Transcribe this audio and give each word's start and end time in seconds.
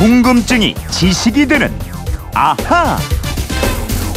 궁금증이 0.00 0.74
지식이 0.90 1.46
되는 1.46 1.70
아하. 2.32 2.96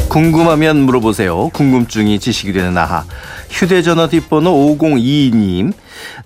궁금하면 0.08 0.78
물어보세요. 0.78 1.50
궁금증이 1.50 2.22
지식이 2.22 2.54
되는 2.54 2.78
아하. 2.78 3.04
휴대전화 3.54 4.08
뒷번호 4.08 4.76
5022님. 4.78 5.74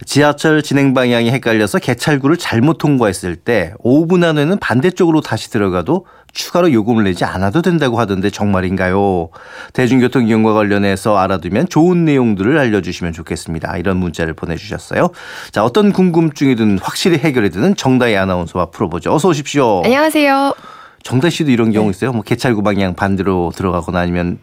지하철 0.05 0.63
진행 0.63 0.93
방향이 0.93 1.29
헷갈려서 1.29 1.77
개찰구를 1.79 2.37
잘못 2.37 2.77
통과했을 2.77 3.35
때 3.35 3.73
5분 3.83 4.23
안에는 4.23 4.57
반대쪽으로 4.59 5.19
다시 5.19 5.51
들어가도 5.51 6.05
추가로 6.31 6.71
요금을 6.71 7.03
내지 7.03 7.25
않아도 7.25 7.61
된다고 7.61 7.99
하던데 7.99 8.29
정말인가요? 8.29 9.29
대중교통 9.73 10.29
이용과 10.29 10.53
관련해서 10.53 11.17
알아두면 11.17 11.67
좋은 11.67 12.05
내용들을 12.05 12.57
알려주시면 12.57 13.11
좋겠습니다. 13.11 13.75
이런 13.77 13.97
문자를 13.97 14.33
보내주셨어요. 14.33 15.09
자, 15.51 15.65
어떤 15.65 15.91
궁금증이든 15.91 16.79
확실히 16.81 17.17
해결해 17.17 17.49
드는 17.49 17.75
정다희 17.75 18.15
아나운서와 18.15 18.67
풀어보죠. 18.67 19.13
어서 19.13 19.27
오십시오. 19.27 19.81
안녕하세요. 19.83 20.55
정다희 21.03 21.31
씨도 21.31 21.51
이런 21.51 21.73
경우 21.73 21.89
있어요? 21.89 22.13
뭐 22.13 22.21
개찰구 22.21 22.63
방향 22.63 22.93
반대로 22.93 23.51
들어가거나 23.53 23.99
아니면 23.99 24.39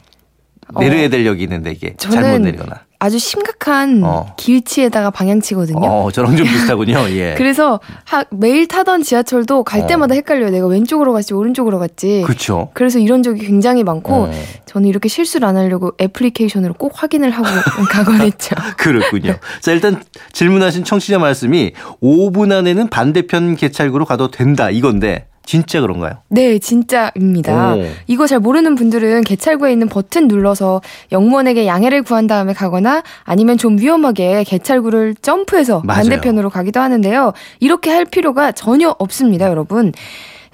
내려야 0.78 1.08
될 1.08 1.26
역이 1.26 1.42
있는데 1.42 1.72
이게 1.72 1.94
잘못 1.96 2.38
내리거나. 2.40 2.82
아주 3.04 3.18
심각한 3.18 4.00
어. 4.02 4.34
길치에다가 4.38 5.10
방향치거든요. 5.10 5.86
어, 5.86 6.10
저랑 6.10 6.36
좀 6.36 6.46
비슷하군요. 6.46 7.00
예. 7.12 7.34
그래서 7.36 7.78
하, 8.04 8.24
매일 8.30 8.66
타던 8.66 9.02
지하철도 9.02 9.62
갈 9.62 9.82
어. 9.82 9.86
때마다 9.86 10.14
헷갈려요. 10.14 10.48
내가 10.48 10.66
왼쪽으로 10.66 11.12
갔지 11.12 11.34
오른쪽으로 11.34 11.78
갔지. 11.78 12.22
그렇죠. 12.24 12.70
그래서 12.72 12.98
이런 12.98 13.22
적이 13.22 13.44
굉장히 13.44 13.84
많고 13.84 14.14
어. 14.14 14.30
저는 14.64 14.88
이렇게 14.88 15.10
실수를 15.10 15.46
안 15.46 15.58
하려고 15.58 15.92
애플리케이션으로 16.00 16.72
꼭 16.74 16.92
확인을 16.94 17.30
하고 17.30 17.46
가곤 17.92 18.22
했죠. 18.22 18.56
그렇군요. 18.78 19.36
자, 19.60 19.72
일단 19.72 20.02
질문하신 20.32 20.84
청취자 20.84 21.18
말씀이 21.18 21.72
5분 22.02 22.52
안에는 22.52 22.88
반대편 22.88 23.56
개찰구로 23.56 24.06
가도 24.06 24.30
된다 24.30 24.70
이건데 24.70 25.26
진짜 25.46 25.80
그런가요? 25.80 26.14
네, 26.28 26.58
진짜입니다. 26.58 27.74
오. 27.74 27.84
이거 28.06 28.26
잘 28.26 28.40
모르는 28.40 28.74
분들은 28.74 29.22
개찰구에 29.24 29.72
있는 29.72 29.88
버튼 29.88 30.26
눌러서 30.28 30.80
영무원에게 31.12 31.66
양해를 31.66 32.02
구한 32.02 32.26
다음에 32.26 32.52
가거나 32.52 33.02
아니면 33.24 33.58
좀 33.58 33.78
위험하게 33.78 34.44
개찰구를 34.44 35.14
점프해서 35.20 35.82
맞아요. 35.84 36.00
반대편으로 36.00 36.50
가기도 36.50 36.80
하는데요. 36.80 37.32
이렇게 37.60 37.90
할 37.90 38.04
필요가 38.04 38.52
전혀 38.52 38.94
없습니다, 38.98 39.48
여러분. 39.48 39.92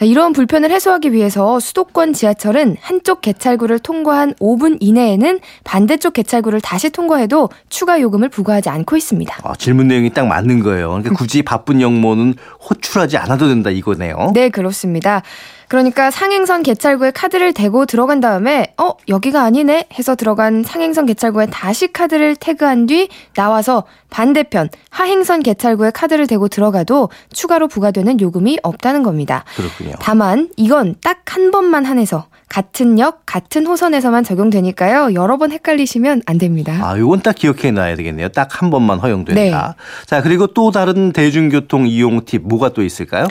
자, 0.01 0.07
이런 0.07 0.33
불편을 0.33 0.71
해소하기 0.71 1.13
위해서 1.13 1.61
수도권 1.61 2.15
지하철은 2.15 2.79
한쪽 2.81 3.21
개찰구를 3.21 3.81
통과한 3.81 4.33
5분 4.41 4.79
이내에는 4.81 5.41
반대쪽 5.63 6.15
개찰구를 6.15 6.63
다시 6.63 6.89
통과해도 6.89 7.51
추가 7.69 8.01
요금을 8.01 8.31
부과하지 8.31 8.71
않고 8.71 8.97
있습니다. 8.97 9.41
아, 9.43 9.53
질문 9.59 9.89
내용이 9.89 10.09
딱 10.09 10.27
맞는 10.27 10.61
거예요. 10.63 10.89
그러니까 10.89 11.15
굳이 11.15 11.43
바쁜 11.43 11.83
영모는 11.83 12.33
호출하지 12.67 13.19
않아도 13.19 13.49
된다 13.49 13.69
이거네요. 13.69 14.31
네, 14.33 14.49
그렇습니다. 14.49 15.21
그러니까 15.71 16.11
상행선 16.11 16.65
개찰구에 16.65 17.13
카드를 17.13 17.53
대고 17.53 17.87
들어간 17.87 18.19
다음에 18.19 18.75
어 18.77 18.95
여기가 19.09 19.43
아니네 19.45 19.87
해서 19.97 20.17
들어간 20.17 20.65
상행선 20.65 21.07
개찰구에 21.07 21.47
다시 21.47 21.93
카드를 21.93 22.35
태그한 22.35 22.87
뒤 22.87 23.09
나와서 23.37 23.85
반대편 24.11 24.69
하행선 24.91 25.45
개찰구에 25.45 25.93
카드를 25.93 26.27
대고 26.27 26.49
들어가도 26.49 27.09
추가로 27.33 27.69
부과되는 27.69 28.21
요금이 28.21 28.59
없다는 28.65 29.05
겁니다. 29.05 29.45
그렇군요. 29.55 29.93
다만 30.01 30.49
이건 30.57 30.97
딱 31.01 31.21
한 31.31 31.53
번만 31.53 31.85
한해서 31.85 32.27
같은 32.49 32.99
역 32.99 33.23
같은 33.25 33.65
호선에서만 33.65 34.25
적용되니까요. 34.25 35.15
여러 35.15 35.39
번 35.39 35.53
헷갈리시면 35.53 36.23
안 36.27 36.39
됩니다. 36.39 36.77
아, 36.83 36.99
요건 36.99 37.23
딱 37.23 37.37
기억해 37.37 37.71
놔야 37.71 37.95
되겠네요. 37.95 38.31
딱 38.31 38.61
한 38.61 38.71
번만 38.71 38.99
허용된다. 38.99 39.41
네. 39.41 39.53
자, 40.07 40.23
그리고 40.23 40.49
또 40.49 40.73
다른 40.73 41.13
대중교통 41.13 41.87
이용 41.87 42.25
팁 42.25 42.43
뭐가 42.43 42.71
또 42.71 42.83
있을까요? 42.83 43.29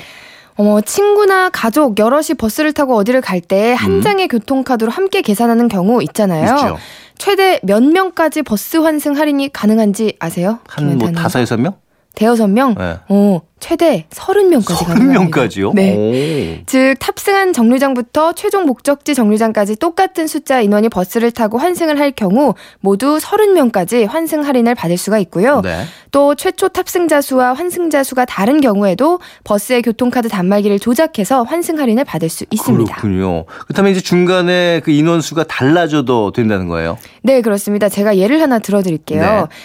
어머, 0.59 0.81
친구나 0.81 1.49
가족 1.49 1.97
여럿이 1.97 2.35
버스를 2.37 2.73
타고 2.73 2.97
어디를 2.97 3.21
갈 3.21 3.39
때한 3.39 3.91
음. 3.91 4.01
장의 4.01 4.27
교통카드로 4.27 4.91
함께 4.91 5.21
계산하는 5.21 5.69
경우 5.69 6.03
있잖아요. 6.03 6.53
있죠. 6.53 6.77
최대 7.17 7.61
몇 7.63 7.81
명까지 7.81 8.41
버스 8.41 8.75
환승 8.75 9.17
할인이 9.17 9.53
가능한지 9.53 10.17
아세요? 10.19 10.59
한 10.67 10.97
뭐? 10.97 11.09
다섯 11.13 11.39
여섯 11.39 11.55
명? 11.55 11.75
대여섯 12.15 12.49
명? 12.49 12.75
네. 12.77 12.97
어, 13.07 13.41
최대 13.59 14.05
30명까지 14.09 14.75
서른 14.75 14.93
가능합니다. 14.93 15.19
명까지요? 15.19 15.73
네. 15.73 16.63
즉 16.65 16.95
탑승한 16.99 17.53
정류장부터 17.53 18.33
최종 18.33 18.65
목적지 18.65 19.13
정류장까지 19.13 19.77
똑같은 19.77 20.27
숫자 20.27 20.59
인원이 20.59 20.89
버스를 20.89 21.31
타고 21.31 21.57
환승을 21.57 21.99
할 21.99 22.11
경우 22.11 22.55
모두 22.79 23.17
30명까지 23.17 24.07
환승 24.07 24.45
할인을 24.45 24.75
받을 24.75 24.97
수가 24.97 25.17
있고요. 25.19 25.61
네. 25.61 25.83
또 26.11 26.35
최초 26.35 26.67
탑승자 26.67 27.21
수와 27.21 27.53
환승자 27.53 28.03
수가 28.03 28.25
다른 28.25 28.59
경우에도 28.59 29.19
버스의 29.43 29.81
교통카드 29.81 30.29
단말기를 30.29 30.79
조작해서 30.79 31.43
환승 31.43 31.79
할인을 31.79 32.03
받을 32.05 32.27
수 32.29 32.45
있습니다. 32.49 32.95
그렇군요. 32.95 33.45
그렇다면 33.45 33.91
이제 33.91 34.01
중간에 34.01 34.81
그 34.83 34.91
인원 34.91 35.21
수가 35.21 35.43
달라져도 35.43 36.31
된다는 36.31 36.67
거예요. 36.67 36.97
네, 37.21 37.41
그렇습니다. 37.41 37.87
제가 37.87 38.17
예를 38.17 38.41
하나 38.41 38.59
들어 38.59 38.81
드릴게요. 38.81 39.21
네. 39.21 39.55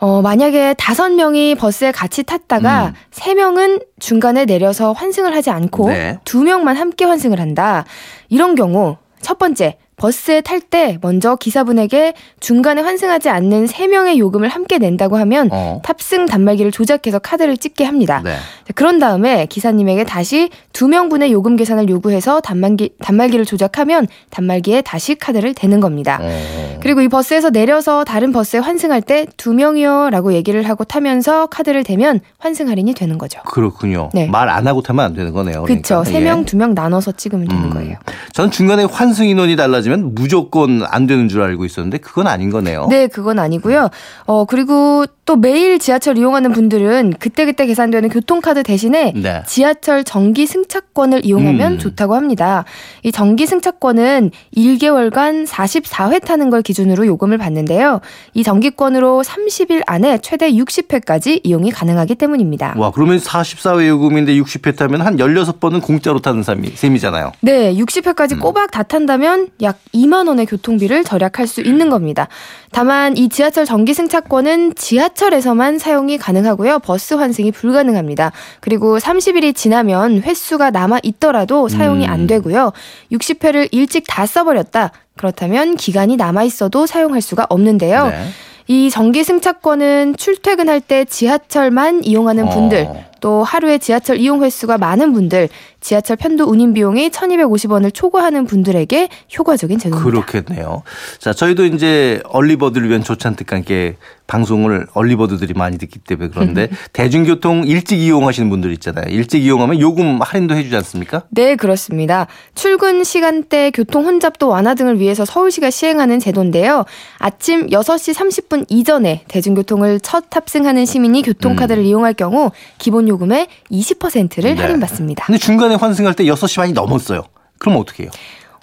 어, 0.00 0.22
만약에 0.22 0.74
다섯 0.78 1.10
명이 1.10 1.54
버스에 1.54 1.92
같이 1.92 2.22
탔다가 2.22 2.86
음. 2.88 2.92
세 3.10 3.34
명은 3.34 3.80
중간에 3.98 4.46
내려서 4.46 4.92
환승을 4.92 5.34
하지 5.34 5.50
않고 5.50 5.88
네. 5.90 6.18
두 6.24 6.42
명만 6.42 6.76
함께 6.76 7.04
환승을 7.04 7.38
한다. 7.38 7.84
이런 8.28 8.54
경우 8.54 8.96
첫 9.20 9.38
번째 9.38 9.76
버스에 10.00 10.40
탈 10.40 10.60
때 10.60 10.98
먼저 11.02 11.36
기사분에게 11.36 12.14
중간에 12.38 12.80
환승하지 12.80 13.28
않는 13.28 13.66
세명의 13.66 14.18
요금을 14.18 14.48
함께 14.48 14.78
낸다고 14.78 15.16
하면 15.18 15.48
어. 15.52 15.82
탑승 15.84 16.26
단말기를 16.26 16.70
조작해서 16.70 17.18
카드를 17.18 17.56
찍게 17.56 17.84
합니다. 17.84 18.22
네. 18.24 18.32
자, 18.66 18.72
그런 18.74 18.98
다음에 18.98 19.46
기사님에게 19.46 20.04
다시 20.04 20.48
두 20.72 20.88
명분의 20.88 21.32
요금 21.32 21.56
계산을 21.56 21.88
요구해서 21.88 22.40
단말기, 22.40 22.94
단말기를 23.02 23.44
조작하면 23.44 24.06
단말기에 24.30 24.82
다시 24.82 25.16
카드를 25.16 25.54
대는 25.54 25.80
겁니다. 25.80 26.18
어. 26.22 26.78
그리고 26.80 27.02
이 27.02 27.08
버스에서 27.08 27.50
내려서 27.50 28.04
다른 28.04 28.32
버스에 28.32 28.60
환승할 28.60 29.02
때두 29.02 29.52
명이요 29.52 30.08
라고 30.10 30.32
얘기를 30.32 30.66
하고 30.68 30.84
타면서 30.84 31.46
카드를 31.48 31.84
대면 31.84 32.20
환승 32.38 32.68
할인이 32.68 32.94
되는 32.94 33.18
거죠. 33.18 33.40
그렇군요. 33.42 34.08
네. 34.14 34.26
말안 34.28 34.66
하고 34.66 34.80
타면 34.82 35.04
안 35.04 35.14
되는 35.14 35.32
거네요. 35.32 35.64
그쵸. 35.64 36.02
그러니까. 36.02 36.04
세 36.04 36.20
예. 36.20 36.20
명, 36.24 36.44
두명 36.44 36.74
나눠서 36.74 37.12
찍으면 37.12 37.48
되는 37.48 37.64
음. 37.64 37.70
거예요. 37.70 37.96
전 38.32 38.50
중간에 38.50 38.84
환승 38.84 39.26
인원이 39.26 39.56
달라 39.56 39.82
지면 39.90 40.14
무조건 40.14 40.84
안 40.88 41.06
되는 41.08 41.28
줄 41.28 41.42
알고 41.42 41.64
있었는데 41.64 41.98
그건 41.98 42.28
아닌 42.28 42.50
거네요. 42.50 42.86
네, 42.88 43.08
그건 43.08 43.40
아니고요. 43.40 43.90
어, 44.26 44.44
그리고 44.44 45.04
또 45.24 45.36
매일 45.36 45.78
지하철 45.78 46.16
이용하는 46.16 46.52
분들은 46.52 47.14
그때그때 47.18 47.66
계산되는 47.66 48.08
교통카드 48.08 48.62
대신에 48.62 49.12
네. 49.14 49.42
지하철 49.46 50.04
정기 50.04 50.46
승차권을 50.46 51.24
이용하면 51.24 51.72
음. 51.72 51.78
좋다고 51.78 52.14
합니다. 52.14 52.64
이 53.02 53.12
정기 53.12 53.46
승차권은 53.46 54.30
1개월간 54.56 55.46
44회 55.46 56.24
타는 56.24 56.50
걸 56.50 56.62
기준으로 56.62 57.06
요금을 57.06 57.38
받는데요. 57.38 58.00
이 58.34 58.42
정기권으로 58.42 59.22
30일 59.24 59.82
안에 59.86 60.18
최대 60.18 60.50
60회까지 60.52 61.40
이용이 61.44 61.70
가능하기 61.70 62.14
때문입니다. 62.16 62.74
와, 62.76 62.90
그러면 62.90 63.18
44회 63.18 63.86
요금인데 63.88 64.34
60회 64.34 64.76
타면 64.76 65.00
한 65.00 65.16
16번은 65.16 65.82
공짜로 65.82 66.20
타는 66.20 66.42
셈이, 66.42 66.70
셈이잖아요. 66.74 67.32
네, 67.40 67.74
60회까지 67.74 68.32
음. 68.32 68.40
꼬박 68.40 68.70
다 68.70 68.82
탄다면 68.82 69.48
약 69.62 69.79
2만 69.94 70.28
원의 70.28 70.46
교통비를 70.46 71.04
절약할 71.04 71.46
수 71.46 71.60
있는 71.60 71.90
겁니다. 71.90 72.28
다만 72.70 73.16
이 73.16 73.28
지하철 73.28 73.64
정기 73.64 73.94
승차권은 73.94 74.74
지하철에서만 74.76 75.78
사용이 75.78 76.18
가능하고요. 76.18 76.78
버스 76.80 77.14
환승이 77.14 77.50
불가능합니다. 77.52 78.32
그리고 78.60 78.98
30일이 78.98 79.54
지나면 79.54 80.22
횟수가 80.22 80.70
남아 80.70 81.00
있더라도 81.02 81.68
사용이 81.68 82.06
음. 82.06 82.10
안 82.10 82.26
되고요. 82.26 82.72
60회를 83.12 83.68
일찍 83.72 84.04
다 84.06 84.26
써버렸다. 84.26 84.92
그렇다면 85.16 85.76
기간이 85.76 86.16
남아 86.16 86.44
있어도 86.44 86.86
사용할 86.86 87.20
수가 87.20 87.46
없는데요. 87.50 88.06
네. 88.08 88.28
이 88.68 88.88
정기 88.88 89.24
승차권은 89.24 90.14
출퇴근할 90.16 90.80
때 90.80 91.04
지하철만 91.04 92.04
이용하는 92.04 92.48
분들, 92.48 92.86
어. 92.88 93.09
또 93.20 93.44
하루에 93.44 93.78
지하철 93.78 94.18
이용 94.18 94.42
횟수가 94.42 94.78
많은 94.78 95.12
분들, 95.12 95.48
지하철 95.80 96.16
편도 96.16 96.44
운임 96.44 96.74
비용이 96.74 97.10
1,250원을 97.10 97.92
초과하는 97.92 98.46
분들에게 98.46 99.08
효과적인 99.38 99.78
제도입니다. 99.78 100.10
그렇겠네요. 100.10 100.82
자, 101.18 101.32
저희도 101.32 101.64
이제 101.66 102.20
얼리버드를 102.26 102.88
위한 102.88 103.02
조찬특과 103.02 103.56
함께 103.56 103.96
방송을 104.26 104.86
얼리버드들이 104.94 105.54
많이 105.54 105.76
듣기 105.76 105.98
때문에 105.98 106.30
그런데 106.32 106.68
대중교통 106.92 107.64
일찍 107.66 107.98
이용하시는 107.98 108.48
분들 108.48 108.72
있잖아요. 108.74 109.06
일찍 109.08 109.42
이용하면 109.42 109.80
요금 109.80 110.20
할인도 110.22 110.54
해주지 110.54 110.76
않습니까? 110.76 111.22
네, 111.30 111.56
그렇습니다. 111.56 112.28
출근 112.54 113.02
시간대 113.02 113.72
교통 113.72 114.06
혼잡도 114.06 114.48
완화 114.48 114.74
등을 114.74 115.00
위해서 115.00 115.24
서울시가 115.24 115.70
시행하는 115.70 116.20
제도인데요. 116.20 116.84
아침 117.18 117.66
6시 117.66 118.14
30분 118.14 118.66
이전에 118.68 119.24
대중교통을 119.26 119.98
첫 119.98 120.30
탑승하는 120.30 120.86
시민이 120.86 121.22
교통카드를 121.22 121.84
이용할 121.84 122.14
경우 122.14 122.52
기본 122.78 123.08
요금의 123.10 123.48
20%를 123.70 124.50
음. 124.50 124.56
네. 124.56 124.62
할인받습니다. 124.62 125.26
근데 125.26 125.38
중간에 125.38 125.74
환승할 125.74 126.14
때 126.14 126.24
6시 126.24 126.56
반이 126.56 126.72
넘었어요. 126.72 127.22
그럼 127.58 127.76
어떻게 127.78 128.04
해요? 128.04 128.10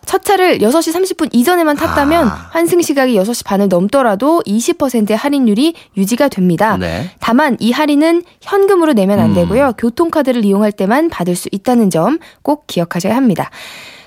첫 0.06 0.24
차를 0.24 0.60
6시 0.60 0.94
30분 0.96 1.30
이전에만 1.34 1.76
탔다면 1.76 2.28
아. 2.30 2.48
환승 2.52 2.82
시각이 2.82 3.14
6시 3.18 3.46
반을 3.46 3.68
넘더라도 3.68 4.42
20%의 4.48 5.18
할인율이 5.18 5.74
유지가 5.98 6.30
됩니다. 6.30 6.78
네. 6.78 7.12
다만 7.20 7.58
이 7.60 7.72
할인은 7.74 8.24
현금으로 8.42 8.94
내면 8.94 9.20
안 9.20 9.32
음. 9.32 9.36
되고요. 9.36 9.74
교통카드를 9.78 10.46
이용할 10.46 10.72
때만 10.72 11.10
받을 11.10 11.36
수 11.36 11.50
있다는 11.52 11.90
점 11.90 12.20
꼭 12.42 12.68
기억하셔야 12.68 13.18
합니다. 13.18 13.50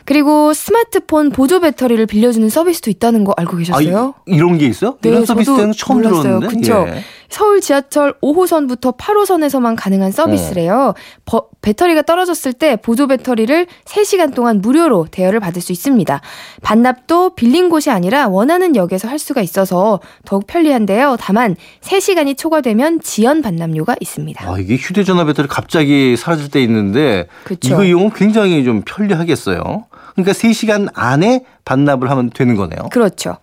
그리고 0.06 0.54
스마트폰 0.54 1.31
보조 1.31 1.60
배터리를 1.60 2.04
빌려주는 2.06 2.48
서비스도 2.48 2.90
있다는 2.90 3.25
거 3.25 3.34
알고 3.36 3.56
아, 3.56 3.58
계셨어요? 3.58 4.14
이, 4.26 4.34
이런 4.34 4.56
게 4.58 4.66
있어요? 4.66 4.96
네, 5.02 5.10
이런 5.10 5.26
서비스는 5.26 5.72
저도 5.72 5.72
처음 5.75 5.98
몰랐어요. 5.98 6.22
들었는데. 6.40 6.56
그쵸? 6.56 6.86
예. 6.88 7.04
서울 7.31 7.61
지하철 7.61 8.12
5호선부터 8.21 8.97
8호선에서만 8.99 9.77
가능한 9.79 10.11
서비스래요. 10.11 10.94
버- 11.25 11.47
배터리가 11.62 12.03
떨어졌을 12.03 12.53
때 12.53 12.77
보조 12.77 13.06
배터리를 13.06 13.67
3시간 13.85 14.35
동안 14.35 14.61
무료로 14.61 15.06
대여를 15.11 15.38
받을 15.41 15.62
수 15.62 15.71
있습니다. 15.73 16.21
반납도 16.62 17.37
빌린 17.37 17.69
곳이 17.71 17.91
아니라 17.91 18.27
원하는 18.29 18.75
역에서 18.75 19.09
할 19.09 19.19
수가 19.19 19.43
있어서 19.43 20.00
더욱 20.25 20.47
편리한데요. 20.47 21.17
다만 21.21 21.55
3시간이 21.82 22.37
초과되면 22.37 23.00
지연 23.00 23.43
반납료가 23.43 23.97
있습니다. 24.00 24.50
아, 24.50 24.59
이게 24.59 24.75
휴대전화 24.77 25.25
배터리 25.25 25.47
갑자기 25.49 26.17
사라질 26.17 26.50
때 26.50 26.61
있는데 26.62 27.27
그쵸. 27.44 27.69
이거 27.69 27.85
이용은 27.85 28.11
굉장히 28.11 28.65
좀 28.65 28.82
편리하겠어요. 28.85 29.85
그러니까 30.15 30.32
3시간 30.32 30.88
안에 30.94 31.44
반납을 31.65 32.11
하면 32.11 32.31
되는 32.31 32.56
거네요. 32.56 32.88
그렇죠. 32.91 33.37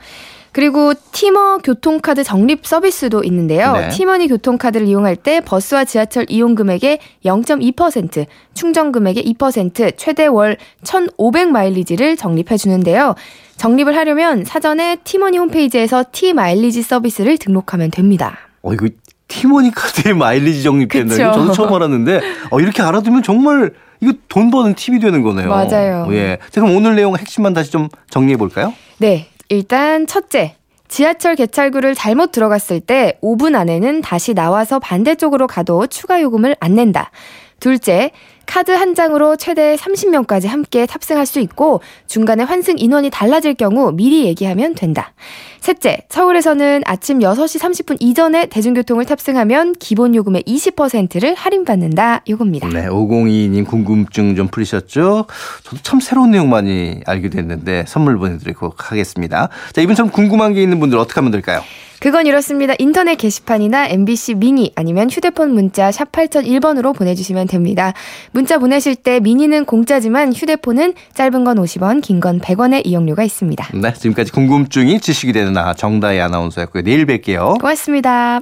그리고 0.51 0.93
티머 1.11 1.59
교통카드 1.59 2.23
적립 2.23 2.65
서비스도 2.65 3.23
있는데요. 3.23 3.73
네. 3.73 3.89
티머니 3.89 4.27
교통카드를 4.27 4.87
이용할 4.87 5.15
때 5.15 5.41
버스와 5.41 5.85
지하철 5.85 6.25
이용 6.29 6.55
금액의 6.55 6.99
0.2%, 7.25 8.25
충전 8.53 8.91
금액의 8.91 9.23
2%, 9.23 9.93
최대 9.97 10.25
월 10.25 10.57
1,500 10.83 11.49
마일리지를 11.49 12.17
적립해 12.17 12.57
주는데요. 12.57 13.15
적립을 13.57 13.95
하려면 13.95 14.45
사전에 14.45 14.97
티머니 15.03 15.37
홈페이지에서 15.37 16.05
티 16.11 16.33
마일리지 16.33 16.81
서비스를 16.81 17.37
등록하면 17.37 17.91
됩니다. 17.91 18.37
어, 18.61 18.73
이거 18.73 18.87
티모니 19.27 19.71
카드에 19.71 20.13
마일리지 20.13 20.63
적립된다. 20.63 21.15
이거 21.15 21.31
저도 21.33 21.51
처음 21.51 21.73
알았는데, 21.73 22.21
어, 22.51 22.59
이렇게 22.59 22.81
알아두면 22.81 23.23
정말 23.23 23.71
이거 23.99 24.13
돈 24.27 24.51
버는 24.51 24.75
팁이 24.75 24.99
되는 24.99 25.21
거네요. 25.21 25.49
맞아요. 25.49 26.07
예. 26.11 26.37
자, 26.51 26.61
그럼 26.61 26.75
오늘 26.75 26.95
내용 26.95 27.17
핵심만 27.17 27.53
다시 27.53 27.71
좀 27.71 27.89
정리해 28.09 28.37
볼까요? 28.37 28.73
네, 28.99 29.27
일단 29.49 30.07
첫째. 30.07 30.55
지하철 30.89 31.35
개찰구를 31.35 31.95
잘못 31.95 32.31
들어갔을 32.31 32.79
때 32.79 33.17
5분 33.21 33.55
안에는 33.55 34.01
다시 34.01 34.33
나와서 34.33 34.79
반대쪽으로 34.79 35.47
가도 35.47 35.87
추가 35.87 36.21
요금을 36.21 36.55
안 36.59 36.75
낸다. 36.75 37.11
둘째, 37.59 38.11
카드 38.47 38.71
한 38.71 38.95
장으로 38.95 39.35
최대 39.35 39.75
30명까지 39.75 40.47
함께 40.47 40.87
탑승할 40.87 41.25
수 41.27 41.39
있고 41.39 41.81
중간에 42.07 42.43
환승 42.43 42.75
인원이 42.77 43.11
달라질 43.11 43.53
경우 43.53 43.91
미리 43.91 44.25
얘기하면 44.25 44.73
된다. 44.73 45.13
셋째, 45.59 45.97
서울에서는 46.09 46.83
아침 46.85 47.19
6시 47.19 47.59
30분 47.59 47.97
이전에 47.99 48.47
대중교통을 48.47 49.05
탑승하면 49.05 49.73
기본 49.73 50.15
요금의 50.15 50.43
20%를 50.43 51.35
할인받는다. 51.35 52.21
요겁니다. 52.27 52.69
네, 52.69 52.87
502님 52.87 53.67
궁금증 53.67 54.35
좀 54.35 54.47
풀리셨죠? 54.47 55.25
저도 55.63 55.77
참 55.83 55.99
새로운 55.99 56.31
내용 56.31 56.49
많이 56.49 57.01
알게 57.05 57.29
됐는데 57.29 57.83
선물 57.87 58.17
보내드리도록 58.17 58.91
하겠습니다. 58.91 59.49
자, 59.73 59.81
이분처럼 59.81 60.11
궁금한 60.11 60.53
게 60.53 60.63
있는 60.63 60.79
분들 60.79 60.97
어떻게 60.97 61.19
하면 61.19 61.31
될까요? 61.31 61.61
그건 61.99 62.27
이렇습니다. 62.27 62.73
인터넷 62.77 63.15
게시판이나 63.15 63.87
MBC 63.87 64.35
미니 64.35 64.71
아니면 64.75 65.09
휴대폰 65.09 65.51
문자 65.53 65.91
샵 65.91 66.11
8001번으로 66.11 66.95
보내주시면 66.95 67.47
됩니다. 67.47 67.93
문자 68.31 68.59
보내실 68.59 68.95
때 68.95 69.19
미니는 69.19 69.65
공짜지만 69.65 70.33
휴대폰은 70.33 70.93
짧은 71.13 71.43
건 71.43 71.57
50원, 71.57 72.01
긴 72.01 72.19
건 72.19 72.39
100원의 72.39 72.85
이용료가 72.85 73.23
있습니다. 73.23 73.69
네, 73.75 73.93
지금까지 73.93 74.31
궁금증이 74.31 74.99
지식이 74.99 75.33
되는 75.33 75.53
나 75.53 75.73
정다희 75.73 76.19
아나운서였고요. 76.19 76.83
내일 76.83 77.05
뵐게요. 77.05 77.59
고맙습니다. 77.59 78.41